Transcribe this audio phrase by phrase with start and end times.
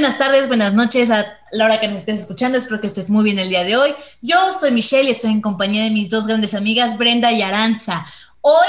[0.00, 2.56] buenas tardes, buenas noches a la hora que nos estés escuchando.
[2.56, 3.94] Espero que estés muy bien el día de hoy.
[4.22, 8.06] Yo soy Michelle y estoy en compañía de mis dos grandes amigas, Brenda y Aranza.
[8.40, 8.68] Hoy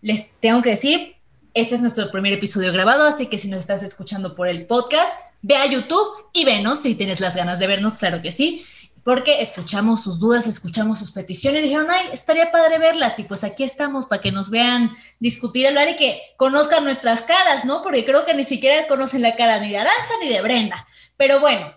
[0.00, 1.16] les tengo que decir,
[1.52, 5.12] este es nuestro primer episodio grabado, así que si nos estás escuchando por el podcast,
[5.42, 8.64] ve a YouTube y venos si tienes las ganas de vernos, claro que sí
[9.04, 13.44] porque escuchamos sus dudas, escuchamos sus peticiones, y dijeron, ay, estaría padre verlas, y pues
[13.44, 17.82] aquí estamos para que nos vean discutir, hablar y que conozcan nuestras caras, ¿no?
[17.82, 20.86] Porque creo que ni siquiera conocen la cara ni de Aranza ni de Brenda.
[21.16, 21.72] Pero bueno,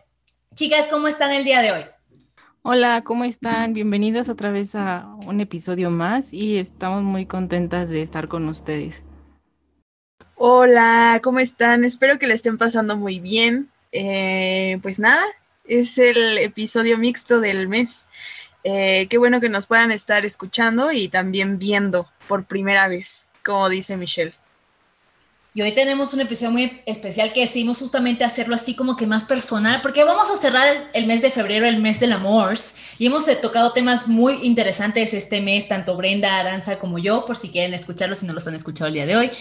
[0.56, 1.84] chicas, ¿cómo están el día de hoy?
[2.62, 3.73] Hola, ¿cómo están?
[3.73, 9.03] Bienvenidas otra vez a un episodio más y estamos muy contentas de estar con ustedes.
[10.36, 11.84] Hola, ¿cómo están?
[11.84, 13.69] Espero que le estén pasando muy bien.
[13.92, 15.23] Eh, pues nada,
[15.64, 18.08] es el episodio mixto del mes.
[18.64, 23.69] Eh, qué bueno que nos puedan estar escuchando y también viendo por primera vez, como
[23.69, 24.34] dice Michelle.
[25.56, 29.23] Y hoy tenemos un episodio muy especial que decidimos justamente hacerlo así como que más
[29.23, 32.56] personal, porque vamos a cerrar el, mes de febrero, el mes del amor,
[32.98, 37.50] y hemos tocado temas muy interesantes este mes, tanto Brenda, Aranza como yo, por si
[37.50, 39.31] quieren escucharlos si no los han escuchado el día de hoy.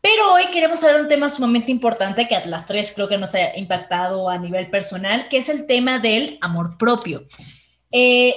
[0.00, 3.18] Pero hoy queremos hablar de un tema sumamente importante que a las tres creo que
[3.18, 7.26] nos ha impactado a nivel personal, que es el tema del amor propio.
[7.92, 8.34] Eh,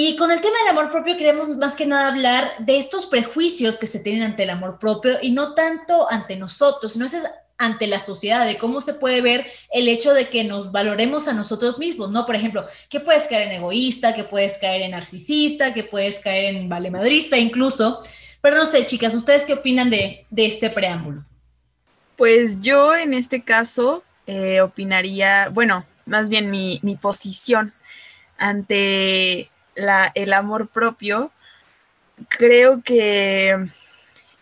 [0.00, 3.78] y con el tema del amor propio queremos más que nada hablar de estos prejuicios
[3.78, 7.16] que se tienen ante el amor propio y no tanto ante nosotros, sino es
[7.56, 11.32] ante la sociedad, de cómo se puede ver el hecho de que nos valoremos a
[11.32, 12.26] nosotros mismos, ¿no?
[12.26, 16.54] Por ejemplo, que puedes caer en egoísta, que puedes caer en narcisista, que puedes caer
[16.54, 18.00] en valemadrista incluso.
[18.40, 21.24] Pero no sé, chicas, ¿ustedes qué opinan de, este preámbulo?
[22.14, 27.74] Pues yo en este caso eh, opinaría, bueno, más bien mi, mi posición
[28.36, 29.50] ante
[30.14, 31.32] el amor propio,
[32.28, 33.68] creo que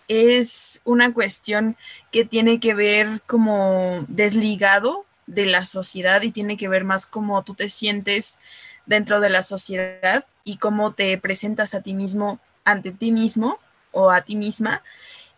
[0.09, 1.77] es una cuestión
[2.13, 7.43] que tiene que ver como desligado de la sociedad y tiene que ver más cómo
[7.43, 8.39] tú te sientes
[8.87, 13.59] dentro de la sociedad y cómo te presentas a ti mismo ante ti mismo
[13.91, 14.83] o a ti misma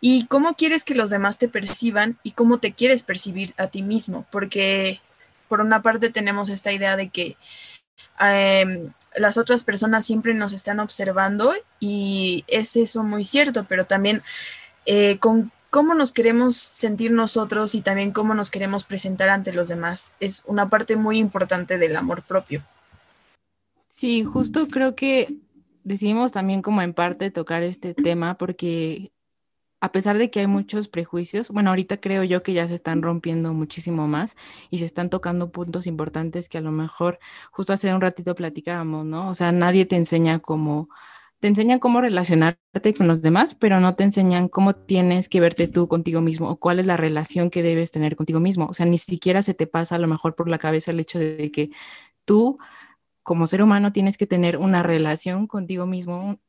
[0.01, 3.83] y cómo quieres que los demás te perciban y cómo te quieres percibir a ti
[3.83, 5.01] mismo, porque
[5.47, 7.35] por una parte tenemos esta idea de que
[8.19, 14.21] Em, las otras personas siempre nos están observando y es eso muy cierto, pero también
[14.85, 19.67] eh, con cómo nos queremos sentir nosotros y también cómo nos queremos presentar ante los
[19.67, 22.63] demás es una parte muy importante del amor propio.
[23.89, 25.35] Sí, justo creo que
[25.83, 29.11] decidimos también como en parte tocar este tema porque
[29.81, 33.01] a pesar de que hay muchos prejuicios, bueno, ahorita creo yo que ya se están
[33.01, 34.35] rompiendo muchísimo más
[34.69, 37.19] y se están tocando puntos importantes que a lo mejor
[37.51, 39.29] justo hace un ratito platicábamos, ¿no?
[39.29, 40.89] O sea, nadie te enseña cómo,
[41.39, 45.67] te enseñan cómo relacionarte con los demás, pero no te enseñan cómo tienes que verte
[45.67, 48.67] tú contigo mismo o cuál es la relación que debes tener contigo mismo.
[48.67, 51.19] O sea, ni siquiera se te pasa a lo mejor por la cabeza el hecho
[51.19, 51.71] de que
[52.25, 52.57] tú
[53.23, 56.39] como ser humano tienes que tener una relación contigo mismo,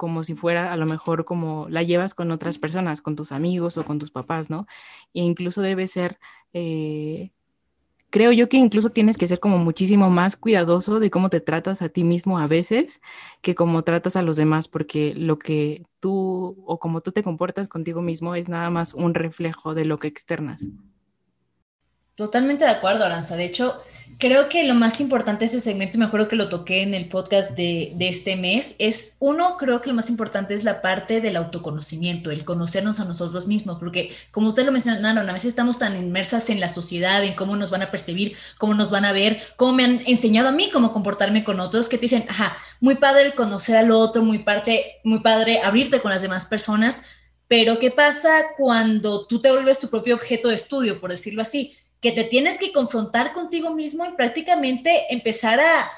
[0.00, 3.76] como si fuera a lo mejor como la llevas con otras personas, con tus amigos
[3.76, 4.66] o con tus papás, ¿no?
[5.12, 6.18] E incluso debe ser,
[6.54, 7.32] eh,
[8.08, 11.82] creo yo que incluso tienes que ser como muchísimo más cuidadoso de cómo te tratas
[11.82, 13.02] a ti mismo a veces
[13.42, 17.68] que cómo tratas a los demás, porque lo que tú o como tú te comportas
[17.68, 20.66] contigo mismo es nada más un reflejo de lo que externas.
[22.20, 23.34] Totalmente de acuerdo, Aranza.
[23.34, 23.80] De hecho,
[24.18, 26.92] creo que lo más importante de ese segmento, y me acuerdo que lo toqué en
[26.92, 30.82] el podcast de, de, este mes, es uno, creo que lo más importante es la
[30.82, 35.48] parte del autoconocimiento, el conocernos a nosotros mismos, porque como ustedes lo mencionaron, a veces
[35.48, 39.06] estamos tan inmersas en la sociedad, en cómo nos van a percibir, cómo nos van
[39.06, 42.26] a ver, cómo me han enseñado a mí cómo comportarme con otros, que te dicen,
[42.28, 46.44] ajá, muy padre el conocer al otro, muy, parte, muy padre abrirte con las demás
[46.44, 47.04] personas,
[47.48, 48.28] pero ¿qué pasa
[48.58, 51.74] cuando tú te vuelves tu propio objeto de estudio, por decirlo así?
[52.00, 55.90] Que te tienes que confrontar contigo mismo y prácticamente empezar a,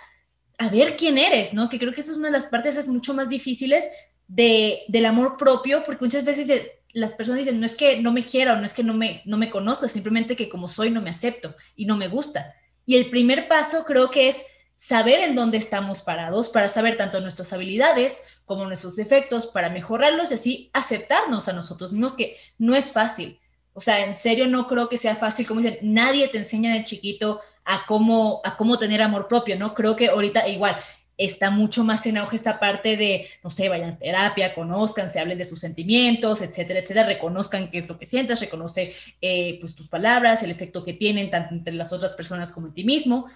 [0.70, 1.68] ver quién eres, ¿no?
[1.68, 3.84] Que creo que esa es una de las partes es mucho más difíciles
[4.28, 6.48] de, del amor propio, porque muchas veces
[6.92, 9.22] las personas dicen, no es que no me quiera o no es que no me,
[9.24, 12.54] no me conozca, simplemente que como soy no me acepto y no me gusta.
[12.86, 14.44] Y el primer paso creo que es
[14.74, 20.30] saber en dónde estamos parados, para saber tanto nuestras habilidades como nuestros defectos, para mejorarlos
[20.30, 23.38] y así aceptarnos a nosotros mismos, que no es fácil.
[23.74, 26.84] O sea, en serio no creo que sea fácil, como dicen, nadie te enseña de
[26.84, 29.74] chiquito a cómo, a cómo tener amor propio, ¿no?
[29.74, 30.76] Creo que ahorita igual
[31.16, 35.20] está mucho más en auge esta parte de, no sé, vayan a terapia, conozcan, se
[35.20, 39.74] hablen de sus sentimientos, etcétera, etcétera, reconozcan qué es lo que sientes, reconoce eh, pues
[39.74, 43.26] tus palabras, el efecto que tienen tanto entre las otras personas como en ti mismo,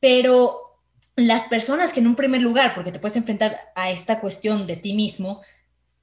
[0.00, 0.66] pero
[1.16, 4.76] las personas que en un primer lugar, porque te puedes enfrentar a esta cuestión de
[4.76, 5.42] ti mismo,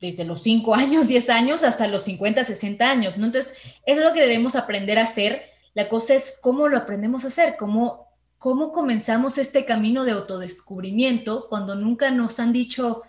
[0.03, 3.25] desde los 5 años, 10 años hasta los 50, 60 años, ¿no?
[3.25, 3.53] Entonces,
[3.85, 7.29] eso es lo que debemos aprender a hacer La cosa es cómo lo aprendemos a
[7.29, 13.01] hacer, cómo, cómo comenzamos este camino de autodescubrimiento cuando nunca nos han dicho,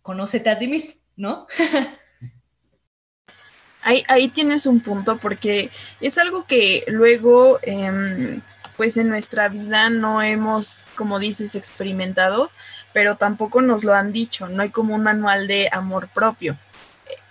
[0.00, 1.46] conócete a ti mismo, ¿no?
[3.82, 8.40] ahí, ahí, tienes un punto porque es algo que luego, em,
[8.76, 12.50] pues en nuestra vida no hemos, como dices, experimentado,
[12.92, 16.56] pero tampoco nos lo han dicho, no hay como un manual de amor propio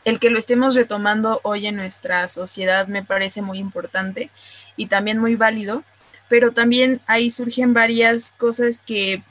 [0.07, 4.29] el que lo estemos retomando hoy en nuestra sociedad me parece muy importante
[4.77, 5.83] y también muy válido,
[6.29, 9.21] pero también ahí surgen varias cosas que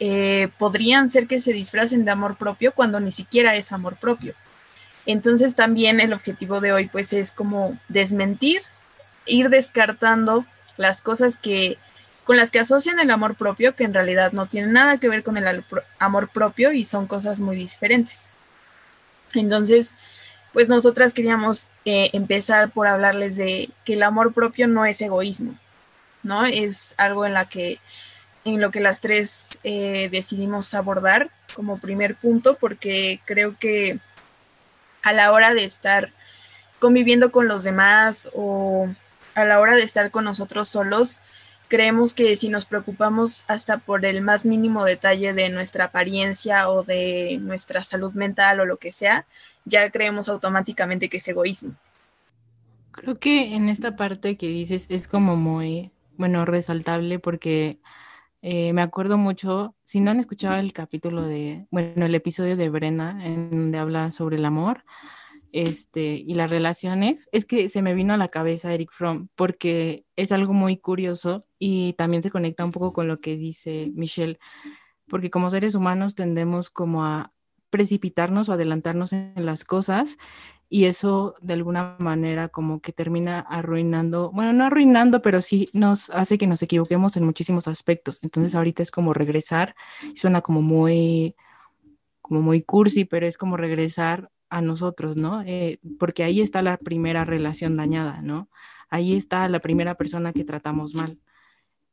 [0.00, 4.32] eh, podrían ser que se disfracen de amor propio cuando ni siquiera es amor propio.
[5.04, 8.62] Entonces también el objetivo de hoy pues es como desmentir,
[9.26, 10.46] ir descartando
[10.78, 11.76] las cosas que
[12.24, 15.22] con las que asocian el amor propio que en realidad no tienen nada que ver
[15.22, 15.64] con el
[15.98, 18.32] amor propio y son cosas muy diferentes.
[19.34, 19.96] Entonces,
[20.52, 25.54] pues nosotras queríamos eh, empezar por hablarles de que el amor propio no es egoísmo,
[26.22, 26.46] ¿no?
[26.46, 27.80] Es algo en, la que,
[28.44, 33.98] en lo que las tres eh, decidimos abordar como primer punto, porque creo que
[35.02, 36.12] a la hora de estar
[36.78, 38.88] conviviendo con los demás o
[39.34, 41.20] a la hora de estar con nosotros solos,
[41.68, 46.82] creemos que si nos preocupamos hasta por el más mínimo detalle de nuestra apariencia o
[46.82, 49.26] de nuestra salud mental o lo que sea,
[49.64, 51.74] ya creemos automáticamente que es egoísmo.
[52.92, 57.80] Creo que en esta parte que dices es como muy, bueno, resaltable porque
[58.42, 62.68] eh, me acuerdo mucho, si no han escuchado el capítulo de, bueno, el episodio de
[62.68, 64.84] Brena, en donde habla sobre el amor
[65.54, 70.04] este, y las relaciones, es que se me vino a la cabeza Eric Fromm porque
[70.16, 74.40] es algo muy curioso y también se conecta un poco con lo que dice Michelle,
[75.06, 77.32] porque como seres humanos tendemos como a
[77.70, 80.18] precipitarnos o adelantarnos en las cosas
[80.68, 86.10] y eso de alguna manera como que termina arruinando, bueno, no arruinando, pero sí nos
[86.10, 88.18] hace que nos equivoquemos en muchísimos aspectos.
[88.24, 89.76] Entonces ahorita es como regresar,
[90.16, 91.36] suena como muy,
[92.20, 95.42] como muy cursi, pero es como regresar a nosotros, ¿no?
[95.42, 98.48] Eh, porque ahí está la primera relación dañada, ¿no?
[98.88, 101.18] Ahí está la primera persona que tratamos mal.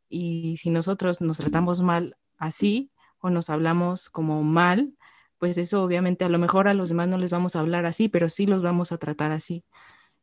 [0.09, 4.93] Y si nosotros nos tratamos mal así o nos hablamos como mal,
[5.37, 8.09] pues eso obviamente a lo mejor a los demás no les vamos a hablar así,
[8.09, 9.63] pero sí los vamos a tratar así.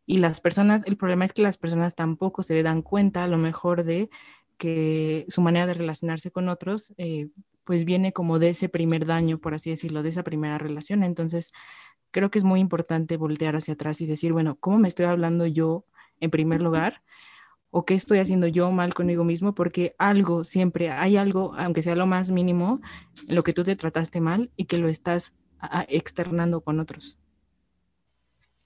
[0.07, 3.37] Y las personas, el problema es que las personas tampoco se dan cuenta a lo
[3.37, 4.11] mejor de
[4.59, 7.29] que su manera de relacionarse con otros, eh,
[7.65, 11.03] pues viene como de ese primer daño, por así decirlo, de esa primera relación.
[11.03, 11.53] Entonces,
[12.11, 15.47] creo que es muy importante voltear hacia atrás y decir, bueno, ¿cómo me estoy hablando
[15.47, 15.85] yo
[16.21, 17.03] en primer lugar?
[17.71, 21.95] o qué estoy haciendo yo mal conmigo mismo, porque algo siempre, hay algo, aunque sea
[21.95, 22.81] lo más mínimo,
[23.27, 25.35] en lo que tú te trataste mal y que lo estás
[25.89, 27.19] externando con otros.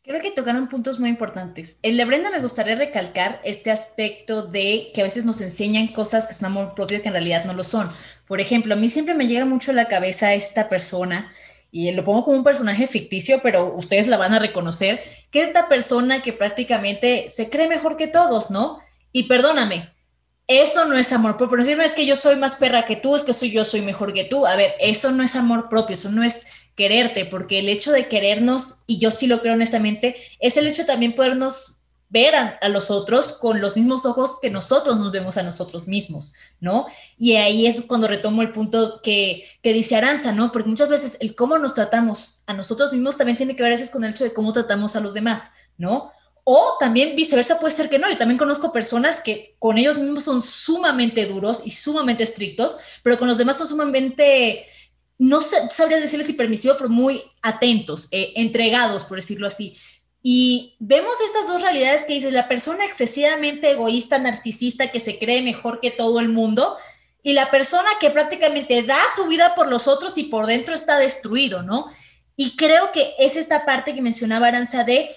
[0.05, 1.79] Creo que tocaron puntos muy importantes.
[1.83, 6.27] El de Brenda me gustaría recalcar este aspecto de que a veces nos enseñan cosas
[6.27, 7.89] que son amor propio que en realidad no lo son.
[8.27, 11.31] Por ejemplo, a mí siempre me llega mucho a la cabeza esta persona,
[11.75, 15.49] y lo pongo como un personaje ficticio, pero ustedes la van a reconocer, que es
[15.49, 18.79] esta persona que prácticamente se cree mejor que todos, ¿no?
[19.11, 19.91] Y perdóname,
[20.47, 21.57] eso no es amor propio.
[21.57, 24.13] No es que yo soy más perra que tú, es que soy yo soy mejor
[24.13, 24.47] que tú.
[24.47, 26.45] A ver, eso no es amor propio, eso no es
[26.77, 30.83] quererte, porque el hecho de querernos, y yo sí lo creo honestamente, es el hecho
[30.83, 31.82] de también podernos
[32.13, 36.35] ver a, los otros con los mismos ojos que nosotros nos vemos a nosotros mismos,
[36.61, 36.87] ¿no?
[37.17, 40.53] Y ahí es cuando retomo el punto que, que dice Aranza, ¿no?
[40.53, 43.77] Porque muchas veces el cómo nos tratamos a nosotros mismos también tiene que ver a
[43.77, 46.13] veces con el hecho de cómo tratamos a los demás, ¿no?
[46.45, 48.11] O también viceversa puede ser que no.
[48.11, 53.19] Yo también conozco personas que con ellos mismos son sumamente duros y sumamente estrictos, pero
[53.19, 54.67] con los demás son sumamente,
[55.17, 59.79] no sabría decirles si permisivo, pero muy atentos, eh, entregados, por decirlo así.
[60.23, 65.43] Y vemos estas dos realidades que dice la persona excesivamente egoísta, narcisista, que se cree
[65.43, 66.77] mejor que todo el mundo,
[67.23, 70.99] y la persona que prácticamente da su vida por los otros y por dentro está
[70.99, 71.87] destruido, ¿no?
[72.37, 75.11] Y creo que es esta parte que mencionaba Aranza de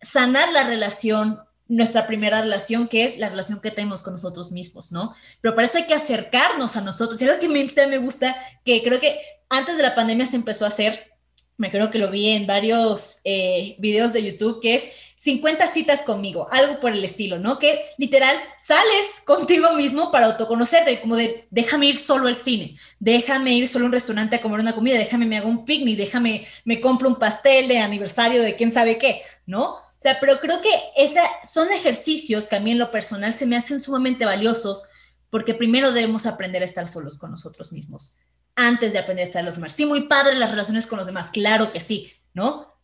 [0.00, 4.92] sanar la relación, nuestra primera relación, que es la relación que tenemos con nosotros mismos,
[4.92, 5.14] ¿no?
[5.40, 7.20] Pero para eso hay que acercarnos a nosotros.
[7.20, 10.64] Y algo que me, me gusta, que creo que antes de la pandemia se empezó
[10.64, 11.15] a hacer,
[11.58, 16.02] me creo que lo vi en varios eh, videos de YouTube, que es 50 citas
[16.02, 17.58] conmigo, algo por el estilo, ¿no?
[17.58, 23.54] Que literal sales contigo mismo para autoconocerte, como de déjame ir solo al cine, déjame
[23.54, 26.46] ir solo a un restaurante a comer una comida, déjame me hago un picnic, déjame
[26.64, 29.76] me compro un pastel de aniversario de quién sabe qué, ¿no?
[29.76, 33.46] O sea, pero creo que esa, son ejercicios que a mí en lo personal se
[33.46, 34.90] me hacen sumamente valiosos
[35.30, 38.18] porque primero debemos aprender a estar solos con nosotros mismos
[38.56, 39.74] antes de aprender a estar los demás.
[39.74, 42.74] Sí, muy padre las relaciones con los demás, claro que sí, ¿no?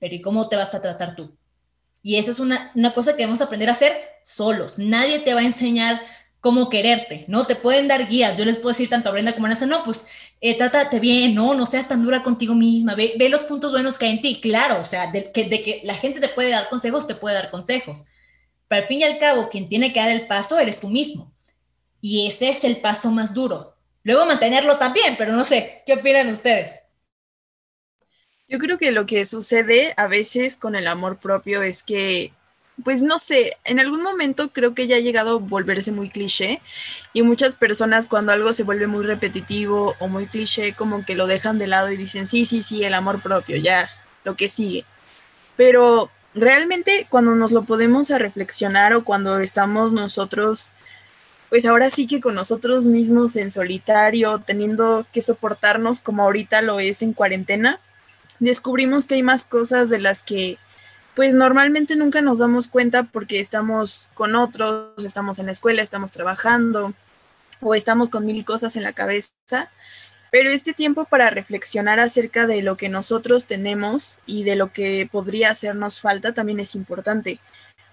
[0.00, 1.36] Pero ¿y cómo te vas a tratar tú?
[2.02, 4.78] Y esa es una, una cosa que debemos aprender a hacer solos.
[4.78, 6.00] Nadie te va a enseñar
[6.40, 7.46] cómo quererte, ¿no?
[7.46, 8.38] Te pueden dar guías.
[8.38, 10.06] Yo les puedo decir tanto a Brenda como a Nasa, no, pues
[10.40, 11.54] eh, trátate bien, ¿no?
[11.54, 14.40] No seas tan dura contigo misma, ve, ve, los puntos buenos que hay en ti.
[14.40, 17.34] Claro, o sea, de que, de que la gente te puede dar consejos, te puede
[17.34, 18.06] dar consejos.
[18.68, 21.32] Pero al fin y al cabo, quien tiene que dar el paso eres tú mismo.
[22.00, 23.77] Y ese es el paso más duro.
[24.04, 26.80] Luego mantenerlo también, pero no sé, ¿qué opinan ustedes?
[28.48, 32.32] Yo creo que lo que sucede a veces con el amor propio es que
[32.84, 36.60] pues no sé, en algún momento creo que ya ha llegado a volverse muy cliché
[37.12, 41.26] y muchas personas cuando algo se vuelve muy repetitivo o muy cliché como que lo
[41.26, 43.90] dejan de lado y dicen, sí, sí, sí, el amor propio, ya,
[44.24, 44.84] lo que sigue.
[45.56, 50.70] Pero realmente cuando nos lo podemos a reflexionar o cuando estamos nosotros,
[51.50, 56.80] pues ahora sí que con nosotros mismos en solitario, teniendo que soportarnos como ahorita lo
[56.80, 57.80] es en cuarentena,
[58.38, 60.58] descubrimos que hay más cosas de las que
[61.14, 66.12] pues normalmente nunca nos damos cuenta porque estamos con otros, estamos en la escuela, estamos
[66.12, 66.94] trabajando
[67.60, 69.70] o estamos con mil cosas en la cabeza.
[70.30, 75.08] Pero este tiempo para reflexionar acerca de lo que nosotros tenemos y de lo que
[75.10, 77.40] podría hacernos falta también es importante.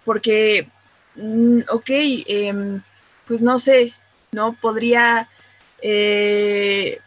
[0.04, 0.68] Porque,
[1.16, 2.82] mm, ok, em,
[3.28, 3.94] pues no sé,
[4.32, 4.54] ¿no?
[4.54, 5.30] Podría
[5.82, 7.00] eh,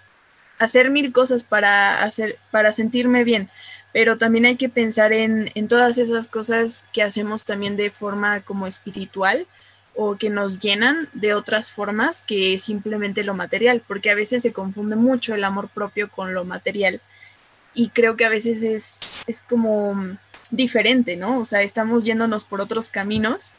[0.59, 3.49] hacer mil cosas para, hacer, para sentirme bien,
[3.93, 8.67] pero también hay que pensar en, todas esas cosas que hacemos también de forma como
[8.67, 9.47] espiritual
[9.95, 14.53] o que nos llenan de otras formas que simplemente lo material, porque a veces se
[14.53, 17.01] confunde mucho el amor propio con lo material
[17.75, 20.17] y creo que a veces es, es como
[20.51, 21.39] diferente, ¿no?
[21.41, 23.55] O sea, estamos yéndonos por otros caminos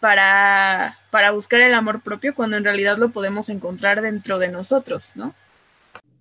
[0.00, 5.12] para, para buscar el amor propio cuando en realidad lo podemos encontrar dentro de nosotros,
[5.16, 5.34] ¿no?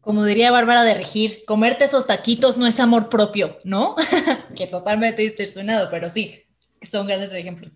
[0.07, 3.93] como diría Bárbara de Regir, comerte esos taquitos no es amor propio, ¿no?
[4.55, 6.43] que totalmente distorsionado, pero sí,
[6.81, 7.73] son grandes ejemplos.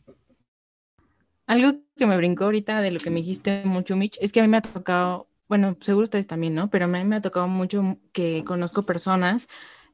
[1.45, 4.43] Algo que me brincó ahorita de lo que me dijiste mucho, Mitch, es que a
[4.43, 6.69] mí me ha tocado, bueno, seguro ustedes también, ¿no?
[6.69, 9.49] Pero a mí me ha tocado mucho que conozco personas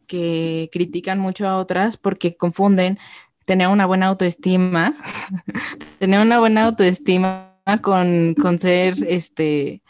[0.05, 2.99] que critican mucho a otras porque confunden
[3.47, 4.93] tener una buena autoestima,
[5.99, 9.81] tener una buena autoestima con, con ser este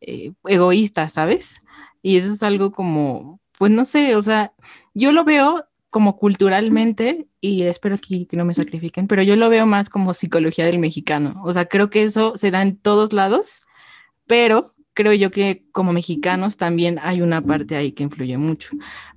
[0.00, 1.62] eh, egoísta, ¿sabes?
[2.02, 4.52] Y eso es algo como, pues no sé, o sea,
[4.92, 9.48] yo lo veo como culturalmente, y espero que, que no me sacrifiquen, pero yo lo
[9.48, 11.40] veo más como psicología del mexicano.
[11.44, 13.62] O sea, creo que eso se da en todos lados,
[14.26, 18.70] pero creo yo que como mexicanos también hay una parte ahí que influye mucho,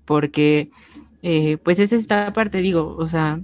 [0.05, 0.69] porque
[1.23, 3.41] eh, pues es esta parte, digo, o sea,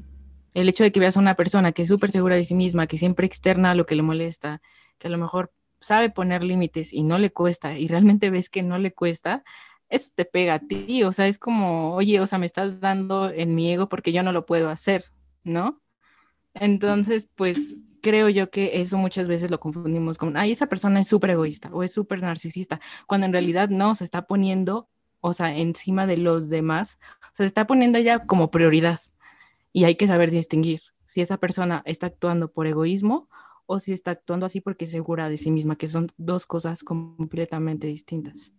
[0.53, 2.87] el hecho de que veas a una persona que es súper segura de sí misma,
[2.87, 4.61] que siempre externa lo que le molesta,
[4.97, 8.63] que a lo mejor sabe poner límites y no le cuesta y realmente ves que
[8.63, 9.43] no le cuesta,
[9.89, 13.29] eso te pega a ti, o sea, es como, oye, o sea, me estás dando
[13.29, 15.05] en mi ego porque yo no lo puedo hacer,
[15.43, 15.81] ¿no?
[16.53, 21.07] Entonces, pues creo yo que eso muchas veces lo confundimos con, ay, esa persona es
[21.07, 24.89] súper egoísta o es súper narcisista, cuando en realidad no, se está poniendo,
[25.21, 26.99] o sea, encima de los demás,
[27.33, 28.99] se está poniendo ella como prioridad
[29.73, 33.29] y hay que saber distinguir si esa persona está actuando por egoísmo
[33.65, 36.83] o si está actuando así porque es segura de sí misma, que son dos cosas
[36.83, 38.51] completamente distintas.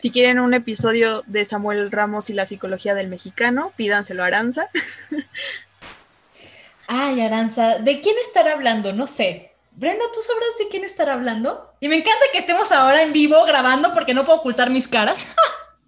[0.00, 4.70] Si quieren un episodio de Samuel Ramos y la psicología del mexicano, pídanselo a Aranza.
[6.86, 8.94] Ay, Aranza, ¿de quién estará hablando?
[8.94, 9.52] No sé.
[9.72, 11.70] Brenda, ¿tú sabrás de quién estará hablando?
[11.80, 15.34] Y me encanta que estemos ahora en vivo grabando porque no puedo ocultar mis caras.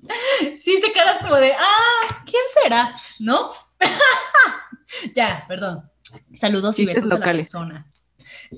[0.59, 2.95] sí, hice caras como de, ah, ¿quién será?
[3.21, 3.50] ¿No?
[5.15, 5.91] ya, perdón.
[6.35, 7.93] Saludos y besos a la persona.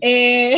[0.01, 0.57] Eh,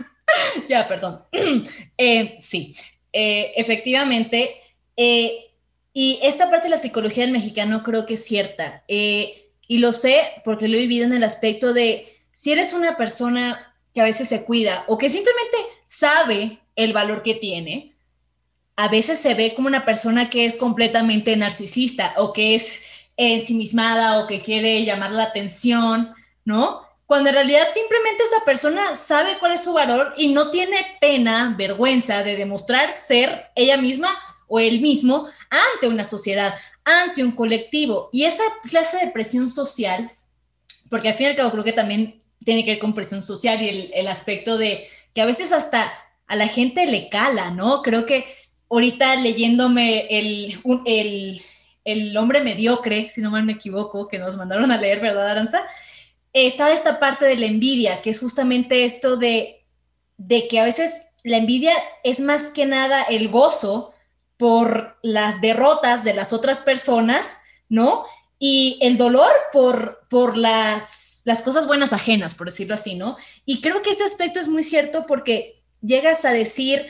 [0.68, 1.22] ya, perdón.
[1.96, 2.74] Eh, sí,
[3.12, 4.54] eh, efectivamente.
[4.96, 8.84] y esta parte de la psicología del mexicano creo que es cierta.
[8.86, 13.74] y lo sé porque lo he vivido en el aspecto de si eres una persona
[13.92, 17.96] que a veces se cuida o que simplemente sabe el valor que tiene,
[18.76, 22.80] a veces se ve como una persona que es completamente narcisista o que es
[23.18, 26.14] ensimismada o que quiere llamar la atención,
[26.46, 26.88] ¿no?
[27.08, 31.54] cuando en realidad simplemente esa persona sabe cuál es su valor y no tiene pena,
[31.56, 34.10] vergüenza de demostrar ser ella misma
[34.46, 38.10] o él mismo ante una sociedad, ante un colectivo.
[38.12, 40.10] Y esa clase de presión social,
[40.90, 43.62] porque al fin y al cabo creo que también tiene que ver con presión social
[43.62, 45.90] y el, aspecto de que a veces hasta
[46.26, 47.80] a la gente le cala, ¿no?
[47.80, 48.26] Creo que
[48.68, 51.40] ahorita leyéndome el, el,
[51.92, 55.62] el hombre mediocre, si no mal me equivoco, que nos mandaron a leer, ¿verdad, Aranza?
[56.32, 59.64] está esta parte de la envidia, que es justamente esto de,
[60.18, 60.92] de que a veces
[61.24, 61.72] la envidia
[62.04, 63.92] es más que nada el gozo
[64.36, 68.04] por las derrotas de las otras personas, ¿no?
[68.38, 73.16] y el dolor por, por las, las cosas buenas ajenas, por decirlo así, ¿no?
[73.44, 76.86] Y creo que este aspecto es muy cierto porque llegas a decir,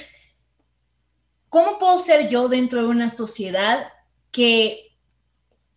[1.48, 3.88] ¿cómo puedo ser yo dentro de una sociedad
[4.30, 4.87] que,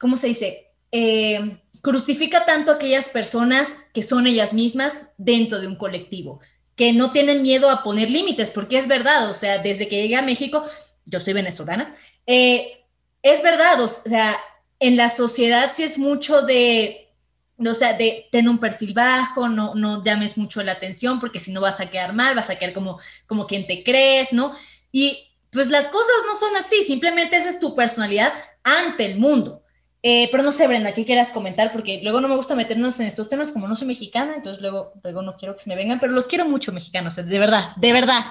[0.01, 0.67] ¿cómo se dice?
[0.91, 6.41] Eh, crucifica tanto a aquellas personas que son ellas mismas dentro de un colectivo,
[6.75, 10.15] que no tienen miedo a poner límites, porque es verdad, o sea, desde que llegué
[10.15, 10.63] a México,
[11.05, 11.93] yo soy venezolana,
[12.27, 12.85] eh,
[13.23, 14.37] es verdad, o sea,
[14.79, 17.13] en la sociedad sí es mucho de,
[17.57, 21.61] o sea, tener un perfil bajo, no, no llames mucho la atención, porque si no
[21.61, 24.53] vas a quedar mal, vas a quedar como, como quien te crees, ¿no?
[24.91, 29.60] Y pues las cosas no son así, simplemente esa es tu personalidad ante el mundo.
[30.03, 31.71] Eh, pero no sé, Brenda, ¿qué quieras comentar?
[31.71, 34.93] Porque luego no me gusta meternos en estos temas como no soy mexicana, entonces luego,
[35.03, 37.93] luego no quiero que se me vengan, pero los quiero mucho mexicanos, de verdad, de
[37.93, 38.25] verdad,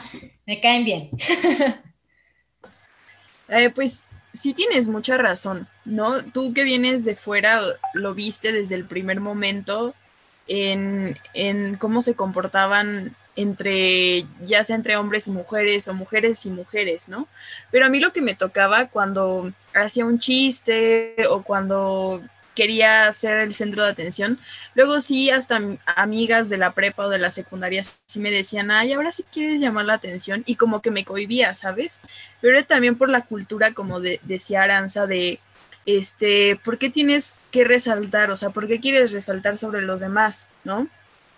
[0.47, 1.11] me caen bien.
[3.53, 6.23] Eh, pues sí tienes mucha razón, ¿no?
[6.23, 7.61] Tú que vienes de fuera
[7.95, 9.93] lo viste desde el primer momento
[10.47, 16.51] en, en cómo se comportaban entre, ya sea entre hombres y mujeres o mujeres y
[16.51, 17.29] mujeres, ¿no?
[17.71, 22.23] Pero a mí lo que me tocaba cuando hacía un chiste o cuando
[22.55, 24.39] quería ser el centro de atención,
[24.75, 25.61] luego sí, hasta
[25.97, 29.61] amigas de la prepa o de la secundaria sí me decían, ay, ahora sí quieres
[29.61, 32.01] llamar la atención y como que me cohibía, ¿sabes?
[32.41, 35.41] Pero también por la cultura, como de, decía Aranza, de,
[35.87, 38.31] este, ¿por qué tienes que resaltar?
[38.31, 40.89] O sea, ¿por qué quieres resaltar sobre los demás, ¿no?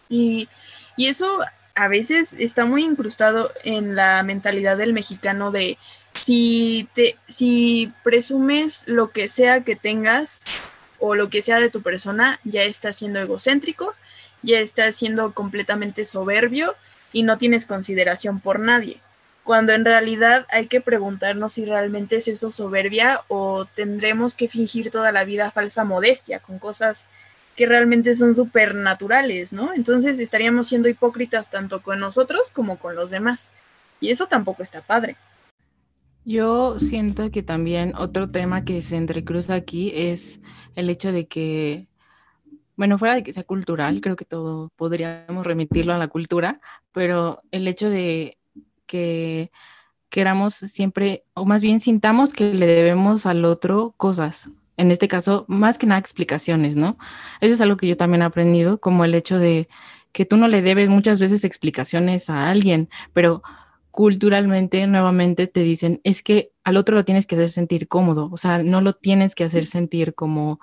[0.08, 0.48] Y,
[0.96, 1.40] y eso
[1.74, 5.78] a veces está muy incrustado en la mentalidad del mexicano de
[6.14, 10.42] si te si presumes lo que sea que tengas
[10.98, 13.94] o lo que sea de tu persona, ya estás siendo egocéntrico,
[14.42, 16.74] ya estás siendo completamente soberbio
[17.12, 19.00] y no tienes consideración por nadie.
[19.42, 24.90] Cuando en realidad hay que preguntarnos si realmente es eso soberbia o tendremos que fingir
[24.90, 27.08] toda la vida falsa modestia con cosas
[27.56, 29.72] que realmente son supernaturales, ¿no?
[29.74, 33.52] Entonces estaríamos siendo hipócritas tanto con nosotros como con los demás.
[34.00, 35.16] Y eso tampoco está padre.
[36.24, 40.40] Yo siento que también otro tema que se entrecruza aquí es
[40.76, 41.88] el hecho de que,
[42.76, 46.60] bueno, fuera de que sea cultural, creo que todo podríamos remitirlo a la cultura,
[46.92, 48.38] pero el hecho de
[48.86, 49.50] que
[50.10, 54.48] queramos siempre, o más bien sintamos que le debemos al otro cosas,
[54.82, 56.98] en este caso, más que nada explicaciones, ¿no?
[57.40, 59.68] Eso es algo que yo también he aprendido, como el hecho de
[60.12, 63.42] que tú no le debes muchas veces explicaciones a alguien, pero
[63.92, 68.36] culturalmente nuevamente te dicen, es que al otro lo tienes que hacer sentir cómodo, o
[68.36, 70.60] sea, no lo tienes que hacer sentir como,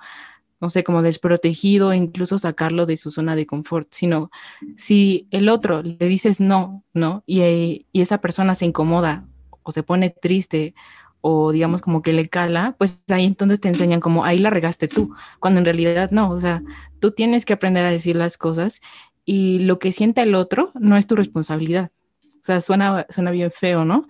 [0.60, 4.30] no sé, como desprotegido, incluso sacarlo de su zona de confort, sino
[4.76, 7.24] si el otro le dices no, ¿no?
[7.26, 9.26] Y, y esa persona se incomoda
[9.62, 10.74] o se pone triste
[11.20, 14.88] o digamos como que le cala, pues ahí entonces te enseñan como ahí la regaste
[14.88, 16.62] tú, cuando en realidad no, o sea,
[17.00, 18.80] tú tienes que aprender a decir las cosas
[19.24, 21.90] y lo que siente el otro no es tu responsabilidad.
[22.36, 24.08] O sea, suena, suena bien feo, ¿no?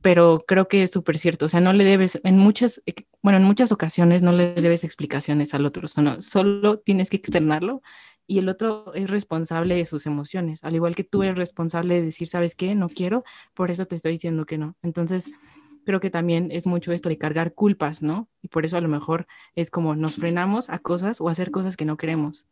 [0.00, 2.82] Pero creo que es súper cierto, o sea, no le debes, en muchas,
[3.22, 7.82] bueno, en muchas ocasiones no le debes explicaciones al otro, solo, solo tienes que externarlo
[8.26, 12.02] y el otro es responsable de sus emociones, al igual que tú eres responsable de
[12.02, 12.74] decir, ¿sabes qué?
[12.74, 13.22] No quiero,
[13.54, 14.74] por eso te estoy diciendo que no.
[14.82, 15.30] Entonces,
[15.84, 18.28] creo que también es mucho esto de cargar culpas, ¿no?
[18.42, 21.76] Y por eso a lo mejor es como nos frenamos a cosas o hacer cosas
[21.76, 22.46] que no queremos.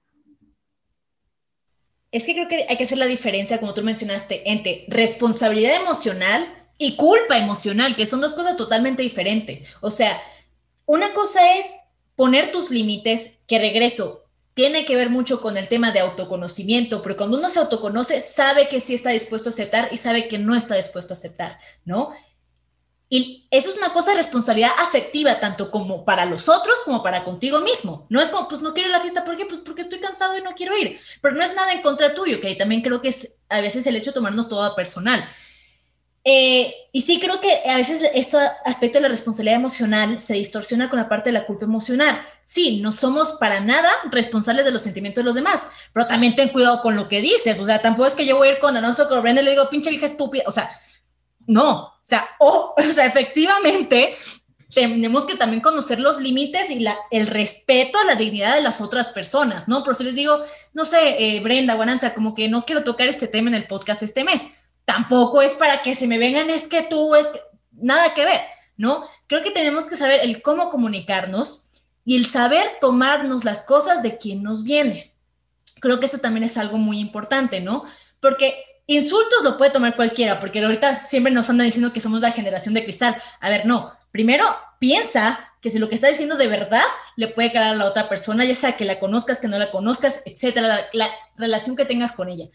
[2.12, 6.47] Es que creo que hay que hacer la diferencia, como tú mencionaste, entre responsabilidad emocional
[6.77, 9.77] y culpa emocional, que son dos cosas totalmente diferentes.
[9.81, 10.21] O sea,
[10.87, 11.66] una cosa es
[12.16, 17.16] poner tus límites, que regreso, tiene que ver mucho con el tema de autoconocimiento, pero
[17.16, 20.55] cuando uno se autoconoce, sabe que sí está dispuesto a aceptar y sabe que no
[20.55, 22.11] está dispuesto a aceptar, ¿no?
[23.12, 27.25] Y eso es una cosa de responsabilidad afectiva, tanto como para los otros como para
[27.25, 28.07] contigo mismo.
[28.09, 29.46] No es como, pues no quiero ir a la fiesta, ¿por qué?
[29.46, 31.01] Pues porque estoy cansado y no quiero ir.
[31.20, 33.96] Pero no es nada en contra tuyo, que también creo que es a veces el
[33.96, 35.29] hecho de tomarnos todo personal.
[36.23, 40.90] Eh, y sí creo que a veces este aspecto de la responsabilidad emocional se distorsiona
[40.90, 42.23] con la parte de la culpa emocional.
[42.44, 46.51] Sí, no somos para nada responsables de los sentimientos de los demás, pero también ten
[46.51, 47.59] cuidado con lo que dices.
[47.59, 49.90] O sea, tampoco es que yo voy a ir con Alonso y le digo, pinche
[49.90, 50.44] vieja estúpida.
[50.46, 50.70] O sea,
[51.51, 54.15] no, o sea, o, sea, efectivamente
[54.73, 59.09] tenemos que también conocer los límites y el respeto a la dignidad de las otras
[59.09, 59.83] personas, ¿no?
[59.83, 60.39] Por eso les digo,
[60.75, 64.05] no sé, eh, Brenda, Guananza, como que no quiero tocar este tema en el podcast
[64.05, 64.49] este mes.
[64.85, 67.41] Tampoco es para que se me vengan, es que tú, es que,
[67.73, 68.43] nada que ver,
[68.77, 69.03] ¿no?
[69.27, 71.69] Creo que tenemos que saber el cómo comunicarnos
[72.05, 75.17] y el saber tomarnos las cosas de quien nos viene.
[75.81, 77.85] Creo que eso también es algo muy importante, ¿no?
[78.21, 78.55] Porque
[78.90, 82.74] Insultos lo puede tomar cualquiera, porque ahorita siempre nos andan diciendo que somos la generación
[82.74, 83.16] de cristal.
[83.38, 83.92] A ver, no.
[84.11, 84.44] Primero,
[84.81, 86.83] piensa que si lo que está diciendo de verdad
[87.14, 89.70] le puede calar a la otra persona, ya sea que la conozcas, que no la
[89.70, 92.46] conozcas, etcétera, la, relación que tengas con ella.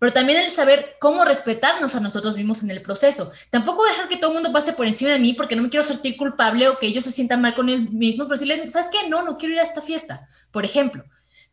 [0.00, 3.30] Pero también el saber cómo respetarnos a nosotros mismos en el proceso.
[3.50, 5.84] Tampoco dejar que todo el mundo pase por encima de mí porque no me quiero
[5.84, 8.88] sentir culpable o que ellos se sientan mal con él mismo, pero si les, ¿sabes
[8.90, 9.08] qué?
[9.08, 11.04] No, no quiero ir a esta fiesta, por ejemplo.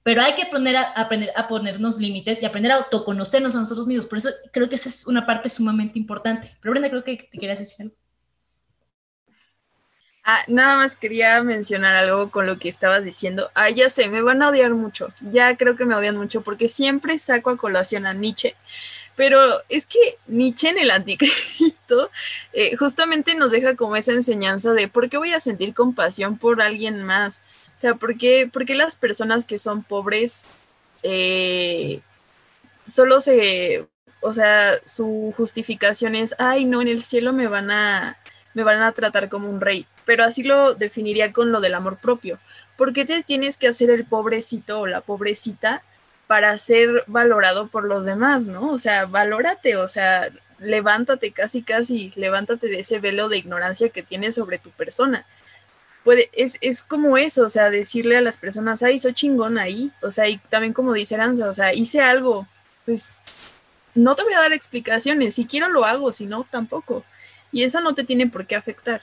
[0.06, 3.88] Pero hay que aprender a, aprender a ponernos límites y aprender a autoconocernos a nosotros
[3.88, 4.06] mismos.
[4.06, 6.48] Por eso creo que esa es una parte sumamente importante.
[6.62, 7.96] Pero Brenda, creo que te querías decir algo.
[10.24, 13.50] Ah, nada más quería mencionar algo con lo que estabas diciendo.
[13.56, 15.12] Ah, ya sé, me van a odiar mucho.
[15.22, 18.56] Ya creo que me odian mucho porque siempre saco a colación a Nietzsche.
[19.16, 19.40] Pero
[19.70, 22.12] es que Nietzsche en el anticristo
[22.54, 26.62] eh, justamente nos deja como esa enseñanza de por qué voy a sentir compasión por
[26.62, 27.44] alguien más.
[27.86, 30.44] Sea, ¿por qué, las personas que son pobres
[31.04, 32.02] eh,
[32.88, 33.88] solo se,
[34.22, 38.18] o sea, su justificación es, ay, no, en el cielo me van a,
[38.54, 41.98] me van a tratar como un rey pero así lo definiría con lo del amor
[41.98, 42.40] propio.
[42.78, 45.82] ¿Por qué te tienes que hacer el pobrecito o la pobrecita
[46.28, 48.70] para ser valorado por los demás, no?
[48.72, 50.28] O sea, valórate, o sea,
[50.60, 55.26] levántate casi, casi, levántate de ese velo de ignorancia que tienes sobre tu persona.
[56.06, 59.92] Puede, es, es como eso, o sea, decirle a las personas, ay, soy chingón ahí,
[60.02, 62.48] o sea, y también como dice Aranza, o sea, hice algo,
[62.86, 63.24] pues
[63.96, 67.04] no te voy a dar explicaciones, si quiero lo hago, si no, tampoco.
[67.52, 69.02] Y eso no te tiene por qué afectar.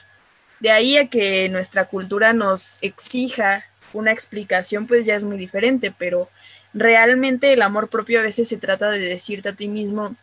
[0.61, 5.93] De ahí a que nuestra cultura nos exija una explicación, pues ya es muy diferente,
[5.95, 6.29] pero
[6.73, 10.15] realmente el amor propio a veces se trata de decirte a ti mismo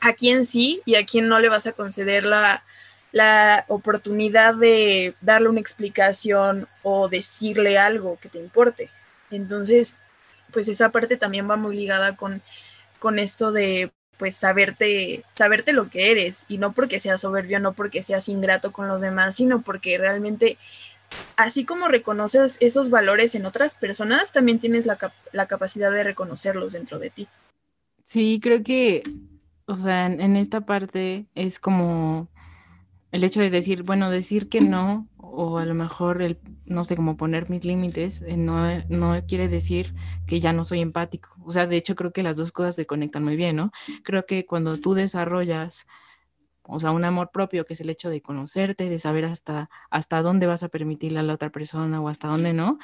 [0.00, 2.64] a quién sí y a quién no le vas a conceder la,
[3.12, 8.90] la oportunidad de darle una explicación o decirle algo que te importe.
[9.30, 10.02] Entonces,
[10.52, 12.42] pues esa parte también va muy ligada con,
[12.98, 17.72] con esto de pues saberte, saberte lo que eres y no porque seas soberbio, no
[17.72, 20.58] porque seas ingrato con los demás, sino porque realmente,
[21.36, 24.98] así como reconoces esos valores en otras personas, también tienes la,
[25.32, 27.28] la capacidad de reconocerlos dentro de ti.
[28.04, 29.04] Sí, creo que,
[29.66, 32.26] o sea, en esta parte es como
[33.10, 36.96] el hecho de decir, bueno, decir que no, o a lo mejor el, no sé,
[36.96, 39.94] cómo poner mis límites, eh, no, no quiere decir
[40.26, 41.36] que ya no soy empático.
[41.44, 43.72] O sea, de hecho creo que las dos cosas se conectan muy bien, ¿no?
[44.04, 45.86] Creo que cuando tú desarrollas,
[46.62, 50.22] o sea, un amor propio, que es el hecho de conocerte, de saber hasta, hasta
[50.22, 52.78] dónde vas a permitirle a la otra persona o hasta dónde no,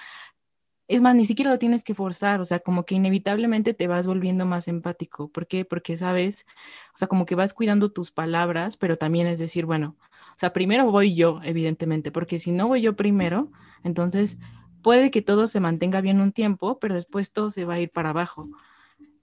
[0.88, 4.06] es más, ni siquiera lo tienes que forzar, o sea, como que inevitablemente te vas
[4.06, 5.30] volviendo más empático.
[5.30, 5.64] ¿Por qué?
[5.64, 6.46] Porque sabes,
[6.94, 9.96] o sea, como que vas cuidando tus palabras, pero también es decir, bueno,
[10.34, 13.50] o sea, primero voy yo, evidentemente, porque si no voy yo primero,
[13.84, 14.38] entonces
[14.82, 17.90] puede que todo se mantenga bien un tiempo, pero después todo se va a ir
[17.90, 18.48] para abajo.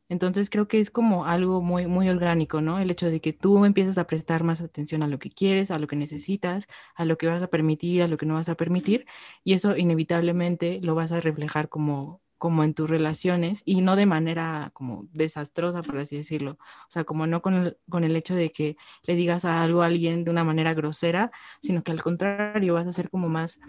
[0.10, 2.80] Entonces creo que es como algo muy, muy orgánico, ¿no?
[2.80, 5.80] El hecho de que tú empiezas a prestar más atención a lo que quieres, a
[5.80, 8.56] lo que necesitas, a lo que vas a permitir, a lo que no vas a
[8.56, 9.06] permitir,
[9.46, 14.08] y eso inevitablemente lo vas a reflejar como, como en tus relaciones y no de
[14.08, 16.54] manera como desastrosa, por así decirlo.
[16.54, 19.86] O sea, como no con el, con el hecho de que le digas algo a
[19.86, 21.30] alguien de una manera grosera,
[21.62, 23.60] sino que al contrario vas a ser como más